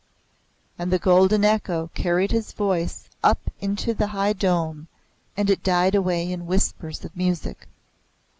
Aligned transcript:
And 0.79 0.89
the 0.91 0.97
golden 0.97 1.45
echo 1.45 1.91
carried 1.93 2.31
his 2.31 2.53
voice 2.53 3.07
up 3.23 3.37
into 3.59 3.93
the 3.93 4.07
high 4.07 4.33
dome, 4.33 4.87
and 5.37 5.47
it 5.47 5.61
died 5.61 5.93
away 5.93 6.31
in 6.31 6.47
whispers 6.47 7.05
of 7.05 7.15
music. 7.15 7.67